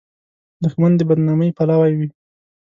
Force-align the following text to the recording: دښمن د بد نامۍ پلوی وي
دښمن 0.63 0.91
د 0.97 1.01
بد 1.09 1.19
نامۍ 1.27 1.49
پلوی 1.57 1.93
وي 1.97 2.07